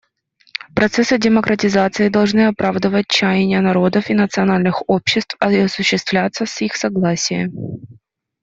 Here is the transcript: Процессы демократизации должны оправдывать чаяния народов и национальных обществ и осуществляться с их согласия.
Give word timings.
Процессы 0.73 1.19
демократизации 1.19 2.09
должны 2.09 2.47
оправдывать 2.47 3.05
чаяния 3.07 3.61
народов 3.61 4.09
и 4.09 4.15
национальных 4.15 4.89
обществ 4.89 5.37
и 5.47 5.57
осуществляться 5.57 6.47
с 6.47 6.59
их 6.63 6.73
согласия. 6.75 7.51